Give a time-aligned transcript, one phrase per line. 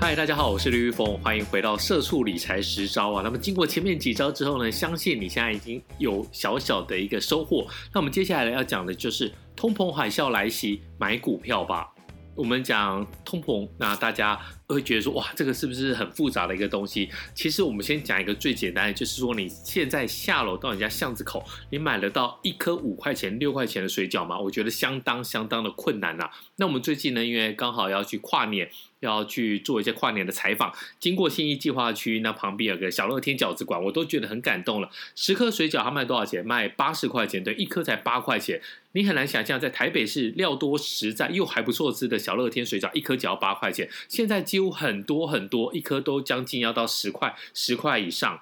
[0.00, 3.20] 嗨，大家好，我是李玉峰，欢迎回到社畜理财十招啊。
[3.22, 7.66] 那么经过前面几招之后呢，相信你现在已经有小小的一个收获。
[7.92, 11.92] 那我们接下来要讲的就是通膨海啸来袭，买股票吧。
[12.34, 17.10] 我们讲通膨，那大家会觉得说，哇，这个是不是很复杂的一个东西？
[17.34, 24.40] 其实我们先讲一个最简单的，就是说你现在下楼到人家巷子口，你买得到一颗五块钱、六块钱的水饺吗？
[24.40, 26.30] 我觉得相当相当的困难呐。
[26.56, 28.70] 那我们最近呢，因为刚好要去跨年。
[29.00, 34.90] 要去做一些跨年的采访，经过新义计划区，那旁边有个小乐天饺子馆，我都觉得很感动了。
[35.14, 36.46] 十颗水饺它卖多少钱？
[36.46, 38.60] 卖八十块钱，对，一颗才八块钱。
[38.92, 43.88] 你很难想象，在台北市料多实在又还不错吃的小乐天水饺，一颗只要八块钱。
[44.08, 48.40] 现在几乎很多很多，一颗都将近要到十块，十块以上。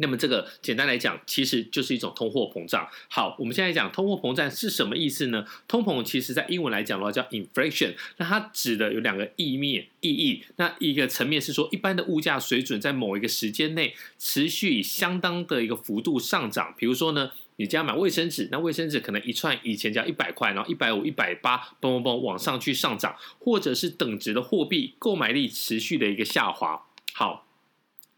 [0.00, 2.88] 那么这个简单来讲，其实就是一种通货膨胀。
[3.08, 5.44] 好，我们现在讲通货膨胀是什么意思呢？
[5.66, 10.44] 通膨其实在英文来讲的话叫 inflation，那它指的有两个意面意义。
[10.54, 16.72] 那一个层面是说，一般的物价水准在某一个时间内持续以相当的一个幅度上涨。
[16.78, 26.84] 比如说呢，你家买卫生纸，那卫生纸可能一串以前要一百块，然后一百五、一百八，嘣嘣嘣往上去上涨，或者是等值的货币购买力持续的一个下滑。
[27.12, 27.47] 好。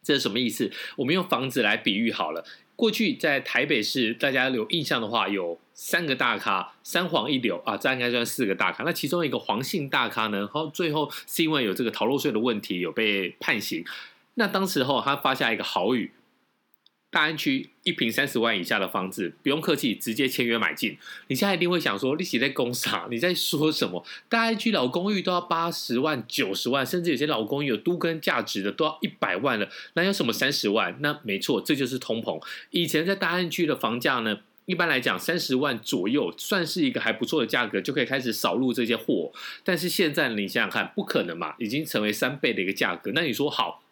[0.02, 0.70] 这是什么意思？
[0.96, 2.44] 我们用房子来比喻好了。
[2.76, 8.84] 过去在台北市，大家有印象的话，有三个大咖，三黄一柳啊，这应该算四个大咖。
[8.84, 13.84] 那其中一个黄姓大咖呢，后最后是因为有这个逃漏税的问题，有被判刑。
[14.34, 16.10] 那当时候他发下一个豪语。
[17.11, 20.97] 大安区一平三十万以下的房子，不用客气，直接签约买进。
[21.27, 23.08] 你现在一定会想说，利息在攻啥？
[23.11, 24.05] 你在说什么？
[24.28, 29.69] 大安区老公寓都要八十万、九十万，甚至有些老公寓有都跟价值的都要一百万了。
[29.94, 30.97] 那有什么三十万？
[31.00, 32.41] 那没错，这就是通膨。
[32.70, 39.33] 以前在大安区的房价呢，一般来讲三十万左右算是一个还不错的价格，就可以开始扫入这些货。
[39.64, 43.11] 但是现在你想想看，不可能嘛，已经成为三倍的一个价格。
[43.12, 43.83] 那你说好？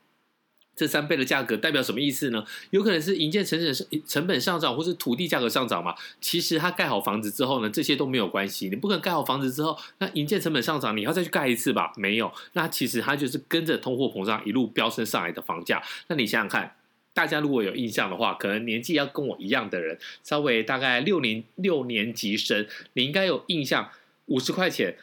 [0.78, 2.44] 这三倍的价格代表什么意思呢？
[2.70, 3.74] 有可能是营建成本
[4.06, 5.92] 成本上涨，或是土地价格上涨嘛？
[6.20, 8.68] 其实它盖好房子之后呢，这些都没有关系。
[8.68, 11.92] 你不可能盖好房子之后，那营建成本上涨，你要再去盖一次吧？
[11.96, 12.32] 没有。
[12.52, 15.82] 那其实它就是跟着通货膨胀一路飙升上来的房价。
[16.06, 16.76] 那你想想看，
[17.12, 23.90] 大家如果有印象的话，可能年纪要跟我一样的人，稍微大概六年六年级生，你应该有印象，
[24.26, 24.96] 五十块钱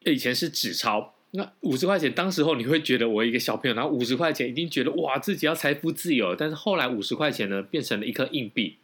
[0.00, 1.12] 以前是纸钞。
[1.36, 6.34] 那五十块钱，当时候你会觉得我一个小朋友拿五十块钱，已经觉得哇自己要财富自由。
[6.34, 8.78] 但是后来五十块钱呢，变成了一颗硬币。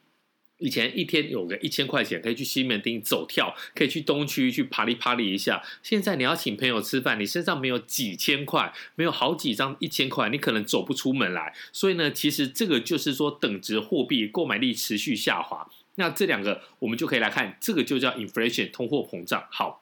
[0.59, 5.61] 以前一天有个一千块钱，可以去西门町走跳，可以去东区去爬哩爬哩一下。
[5.83, 11.53] 现在你要请朋友吃饭，你身上没有几千块，没有好几张一千块，你可能走不出门来。
[11.73, 15.69] 所以呢，其实这个就是说等值货币购买力持续下滑。
[15.97, 19.45] 那这两个我们就可以来看，这个就叫 inflation 通货膨胀。
[19.51, 19.82] 好。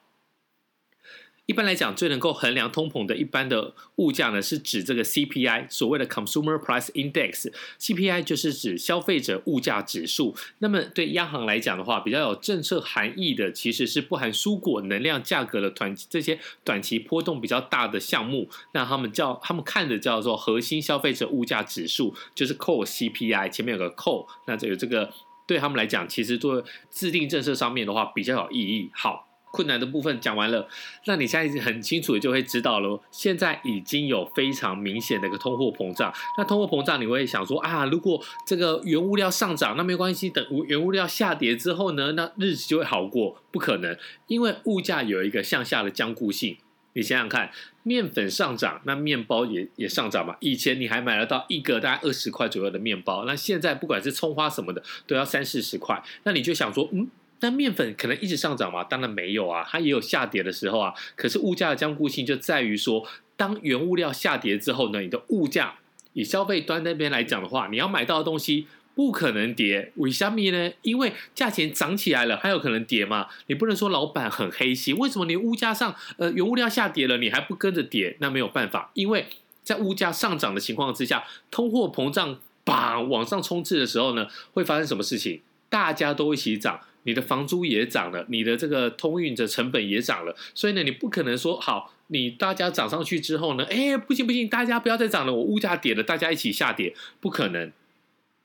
[1.51, 7.53] 一般来讲，最能够衡量通膨的一般的物价呢，是指这个 CPI，所谓的 Consumer Price Index。
[7.81, 10.37] CPI 就是指消费者物价指数。
[10.59, 18.49] 那么对央行来讲的话，比较有政策含义的，其实是不含蔬果、能量价格的短这些短期波动比较大的项目。
[18.73, 23.49] 那他们叫他们看的叫做核心消费者物价指数，就是 Core CPI。
[23.49, 25.13] 前面有个 Core，那这个这个
[25.49, 26.63] 对他们来讲，其实做
[26.93, 28.89] 制定政策上面的话比较有意义。
[28.95, 29.30] 好。
[29.53, 30.69] 困难的部分讲完了，
[31.07, 33.03] 那你现在很清楚就会知道了。
[33.11, 36.13] 现在已经有非常明显的一个通货膨胀。
[36.39, 43.43] 那通货膨胀，你会想说啊，如果这个原物料上涨，那没关系，等原物料下跌之后呢，那日子就会好过？
[43.51, 43.97] 不可能，
[44.29, 46.57] 因为物价有一个向下的僵固性。
[46.93, 47.51] 你想想看，
[47.83, 50.37] 面粉上涨，那面包也也上涨嘛。
[50.41, 56.01] 以前你还买得到一个大概二十块左右的面包，那现在不管是葱花什么的，都要三四十块。
[56.23, 57.09] 那你就想说，嗯。
[57.41, 58.85] 那面粉可能一直上涨吗？
[58.85, 60.95] 当然没有啊，它也有下跌的时候啊。
[61.17, 63.07] 可是物价的坚固性就在于说，
[63.37, 65.75] 当原物料下跌之后呢，你的物价
[66.13, 69.93] 以消费端那边来讲的话，你要买到的东西不可能跌。
[69.97, 70.73] 为什么呢？
[70.83, 73.29] 因为价钱涨起来了，还有可能跌吗？
[73.47, 74.97] 你不能说老板很黑心。
[74.99, 78.17] 为什么你物价上呃原物料下跌了，你还不跟着跌？
[78.21, 79.27] 那没有办法，因为
[79.63, 85.41] 在物价上涨的情况之下，通货膨胀把往上冲刺的时候呢，会发生什么事情？
[85.71, 86.81] 大家都一起涨。
[87.05, 97.73] 你的房租也涨了，你的这个通运的成本也涨了，所以呢，你不可能说好，你大家涨上去之后呢，哎，不行不行，大家不要再涨了，我物价跌了，大家一起下跌，不可能。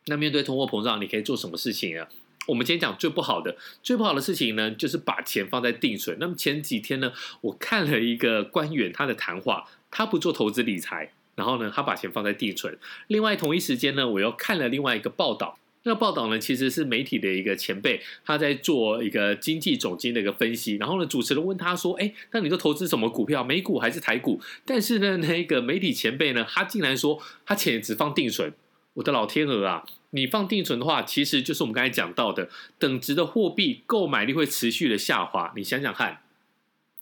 [0.07, 2.07] 那面对通货膨胀，你可以做什么事情啊？
[2.47, 6.15] 我们今天讲最不好的，最不好的事情呢，就是把钱放在定存。
[6.19, 7.11] 那么前几天呢，
[7.41, 12.77] 我看了一个官员他的谈话，他不做投资理财，然后呢，他把钱放在定存。
[13.07, 15.57] 另外同一时间呢，我又看了另外一个报道。
[15.85, 20.77] 那个报道呢，其实是媒体的一个前辈，他在做一个经济总监的一个分析。
[20.77, 23.43] 然后呢，主持人问他说：“哎，那你都投资什么股票？
[23.43, 28.51] 美股还是台股？”但是呢，那个媒体前辈呢，他竟然说他钱只放定存。
[28.95, 29.85] 我的老天鹅啊！
[30.11, 32.49] 你放定存的话，其实就是我们刚才讲到的，
[32.79, 35.53] 等值的货币购买力会持续的下滑。
[35.55, 36.21] 你想想看，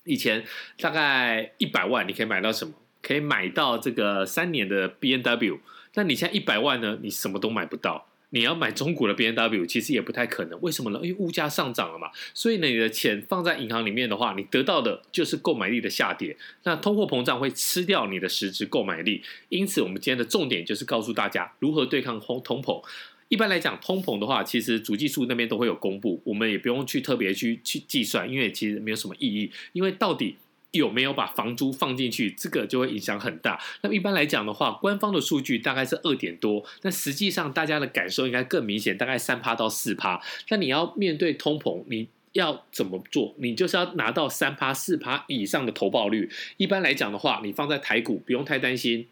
[0.03, 0.44] 以前
[0.80, 2.74] 大概一百万，你可以买到什么？
[3.01, 5.59] 可以买到这个三年的 B N W。
[5.94, 6.97] 那你现在一百万呢？
[7.01, 8.07] 你什么都买不到。
[8.33, 10.59] 你要买中股的 B N W，其实也不太可能。
[10.62, 11.00] 为什么呢？
[11.03, 12.09] 因为物价上涨了嘛。
[12.33, 16.35] 所以呢，你的钱放在银行里面的话，你得到的就是购买力的下跌。
[16.63, 19.21] 那通货膨胀会吃掉你的实质购买力。
[19.50, 22.83] 因此，我们今天的重点就是告诉大家如何对抗通通膨。
[23.30, 29.51] 一般来讲，通膨的话，其实主计处那边都会有公布，我们也不用去特别去去计算，因为其实没有什么意义。
[29.74, 30.38] 因为到底。
[30.74, 33.62] 有没有把房租放进去，这个就会影响很大。
[33.81, 40.20] 那么一般来讲的话，官方的数据大概是二点多，那实际上大家的感受应该更明显，大概三趴到四趴。
[40.50, 43.36] 那你要面对通膨，你要怎么做？
[43.38, 46.30] 你就是要拿到三趴、四趴以上的投报率。
[46.58, 49.08] 一般来讲的话，你放在台股不用太担心。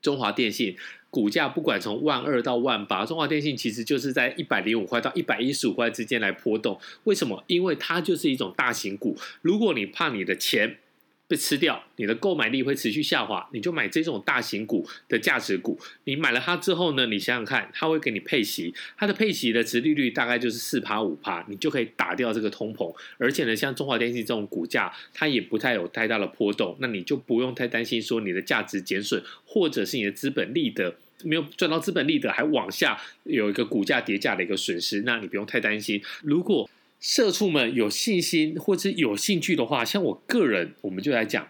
[0.00, 0.76] 中华电信。
[1.10, 6.78] 股价不管从万二到万八，中华电信其实就是在一百零五块到一百一十五块之间来波动。
[7.04, 7.42] 为什么？
[7.48, 9.16] 因为它就是一种大型股。
[9.42, 10.78] 如果你怕你的钱，
[11.30, 13.48] 被吃掉，你的购买力会持续下滑。
[13.52, 15.78] 你就买这种大型股的价值股。
[16.02, 17.06] 你买了它之后呢？
[17.06, 22.92] 你想想看，它会给你配息，它的配息的值利率大概就是四趴五趴，你就可以打掉这个通膨。
[23.16, 36.02] 而且呢，像中华电信这种股价，它也不太有太大的波动，那你就不用太担心说你的价值减损，或者是你的资本利得没有赚到资本利得，还往下有一个股价跌价的一个损失，那你不用太担心。
[36.22, 36.68] 如果
[37.00, 41.48] 社畜们有信心或者有兴趣的话，像我个人，我们就来讲，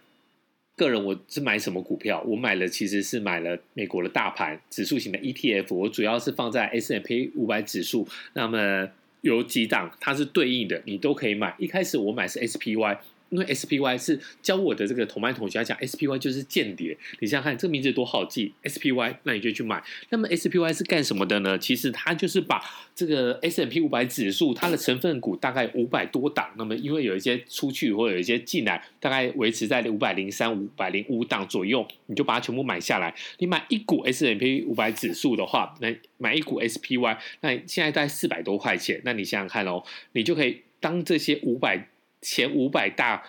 [0.76, 2.22] 个人我是买什么股票？
[2.26, 8.06] 我买了其实是买了美国的大盘指数型的 ETF，我主要是放在 S M P 五百指数。
[8.34, 8.88] 那么
[9.22, 11.54] 有几档它是对应的，你都可以买。
[11.58, 13.00] 一开始我买是 S P Y。
[13.30, 16.96] 因为 SPY 是教我的这个同班同学讲，SPY 就是间谍。
[17.20, 19.82] 你想想看，这个名字多好记，SPY，那你就去买。
[20.10, 21.56] 那么 SPY 是干什么的呢？
[21.58, 22.60] 其实它就是把
[22.94, 33.14] 这个 S M P 五百指数它的成分股大概五百多档，那么因为有一些出去或有一些进来，大概维持在五百零三、五百零五档左右，你就把它全部买下来。
[33.38, 41.89] 你买一股 S M P 五百指数的话，那买一股 SPY，那现在大概四百多块钱，那你想想看哦，你就可以当这些五百。
[42.20, 43.24] 前五百大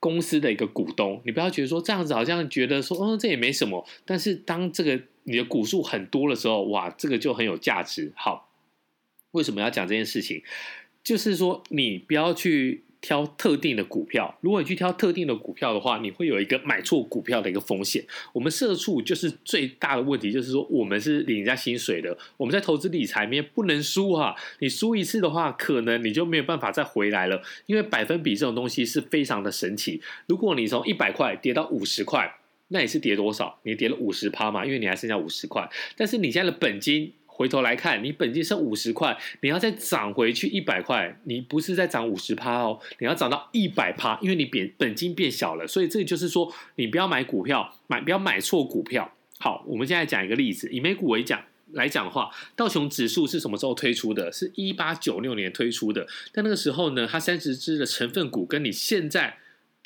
[0.00, 3.86] 公司的一个股东，你不要觉得说这样子好像觉得说，嗯，这也没什么。
[4.04, 8.12] 但是当这个你的股数很多的时候，哇，这个就很有价值。
[8.16, 8.50] 好，
[9.32, 10.42] 为什么要讲这件事情？
[11.04, 12.85] 就是说，你不要去。
[13.06, 18.04] 挑特定的股票，如果你去挑特定的股票的话，你会有一个买错股票的一个风险。
[18.32, 24.34] 我们社畜就是最大的问题，就是说我们是领人家薪水的，我们在投资理财里面不能输哈。
[24.58, 30.00] 你输一次的话，可能你就没有办法再回来了，因为百分比这种东西是非常的神奇。
[30.26, 32.34] 如果你从一百块跌到五十块，
[32.66, 33.60] 那你是跌多少？
[33.62, 37.12] 你跌了五十趴嘛，因为你还剩下五十块，但是你现在的本金。
[37.36, 49.12] 回头来看，你本金剩五十块，你要再涨回去一百块，你不是在涨五十趴哦，你要涨到一百趴，因为你变本金变小了，所以这就是说，你不要买股票，买不要买错股票。
[49.38, 51.38] 好，我们现在讲一个例子，以美股为讲
[51.72, 54.32] 来讲的话，道琼指数是什么时候推出的？
[54.32, 59.36] 是一八九六年推出的，但那个时候呢，它三十只的成分股跟你现在。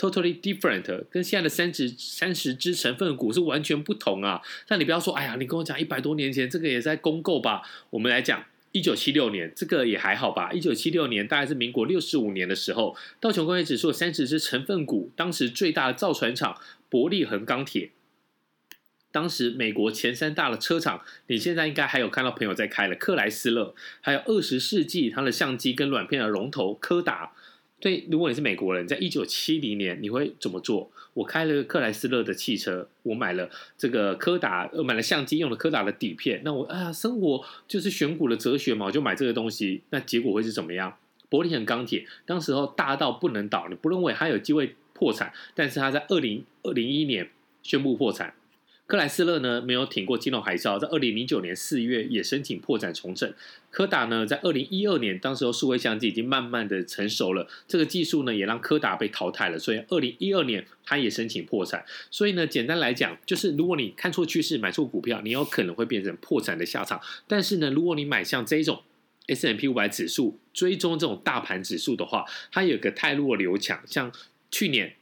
[0.00, 4.40] Totally different，跟现在的三十三十只成分股是完全不同啊！
[4.66, 7.60] 但你不要说，哎呀，你跟我讲一百多年前这个也在公购吧？
[7.90, 10.52] 我们来讲一九七六年，这个也还好吧？
[10.52, 16.58] 一九七六年大概是民国六十五年的时候，道琼工业指数三十只成分股，当时最大的造船厂
[16.88, 17.90] 伯利恒钢铁，
[19.12, 27.32] 当时美国前三大的车厂，你现在应该还有看到朋友在开了克莱斯勒，还有二十世纪它的相机跟软片的龙头柯达。
[27.80, 30.90] 对，如果你是美国人，在一九七零年，你会怎么做？
[31.14, 36.42] 我开了克莱斯勒的汽车，我买了这个柯达，呃，买了相机，用了柯达的底片。
[36.44, 39.80] 那我啊，生活就是选股的哲学嘛，我就买这个东西。
[39.90, 40.94] 那结果会是怎么样？
[41.30, 45.32] 伯利恒钢铁当时候大到不能倒，你不认为它有机会破产？
[45.54, 47.30] 但是它在二零二零一年
[47.62, 48.34] 宣布破产。
[48.90, 53.32] 克莱斯勒呢没有挺过金融海啸，在二零零九年四月也申请破产重整。
[53.70, 61.84] 柯达呢在二零一二年，当时候数位相机已经慢慢的成熟了，这个技术呢也让柯达被淘汰了，所以二零一二年它也申请破产。
[62.10, 67.00] 所以呢，简单来讲，就是如果你看错趋势，买错股票，你有可能会变成破产的下场。
[67.28, 68.82] 但是呢，如果你买像这种
[69.28, 74.10] S M P 五百指数，追踪这种大盘指数的话，它有个泰弱流强，像
[74.50, 74.96] 去年。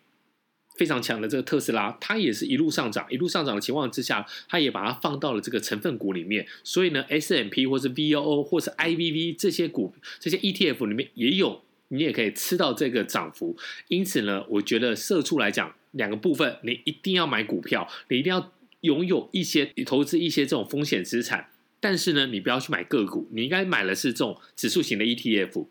[0.79, 6.47] 非常强的这个特斯拉，它也是一路上涨，一路上涨的情况之下，它也把它放到了这个成分股里面。
[6.63, 13.57] 所以呢，S M P 或是 V O O 或是 I V V 这些股这些 E T F 里面也有，你也可以吃到这个涨幅。
[13.89, 21.49] 因此呢，我觉得社畜来讲，两个部分你一定要买股票，你一定要拥有一些投资一些这种风险资产。
[21.81, 25.67] 但是呢，你不要去买个股，你应该买的是这种指数型的 ETF。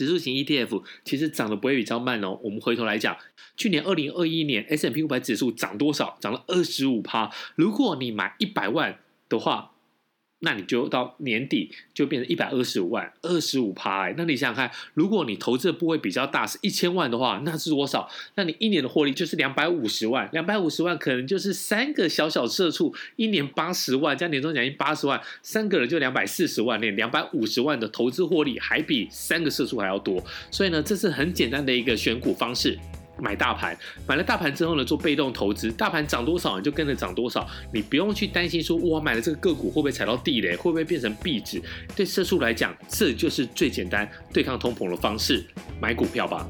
[0.00, 2.40] 指数型 ETF 其实涨得不会比较慢哦。
[2.42, 3.14] 我们回头来讲，
[3.54, 6.16] 去年二零二一年 S M P 五百指数涨多少？
[6.22, 7.30] 涨了二十五趴。
[7.54, 9.69] 如果你买一百万的话，
[10.40, 14.10] 那你就到年底就变成一百二十五万，二十五趴。
[14.16, 18.08] 那你想想看，如果你投资的部位比较大，是一千万的话，那是多少？
[18.34, 30.24] 那你一年的获利就是两百五十万，两百五十万可能就是三个小小社畜一年八十万加年终奖金八十万，三个人就两百四十万，那两百五十万的投资获利还比三个社畜还要多。
[30.50, 32.78] 所以呢，这是很简单的一个选股方式。
[33.20, 41.60] 买大盘，买了大盘之后呢，做被动投资，大盘涨多少你就跟着涨多少，你不用去担心说，哇买了这个个股会不会踩到地雷，会不会变成壁纸？
[41.94, 45.44] 对社畜来讲，这就是最简单对抗通膨的方式，
[45.80, 46.46] 买股票吧。